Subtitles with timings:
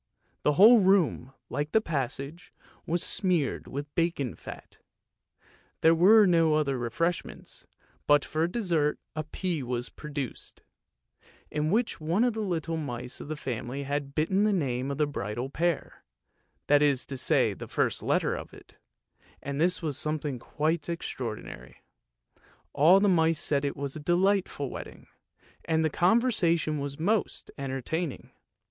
[0.41, 2.51] The whole room, like the passage,
[2.87, 4.79] was smeared with bacon fat;
[5.81, 7.67] there were no other refreshments,
[8.07, 10.63] but for dessert a pea was produced,
[11.51, 14.97] in which one of the little mice of the family had bitten the name of
[14.97, 16.03] the bridal pair;
[16.65, 18.77] that is to say the first letter of it,
[19.43, 21.83] and this was something quite extraordinary.
[22.73, 25.05] All the mice said it was a delightful wedding,
[25.65, 28.31] and the con versation most entertaining.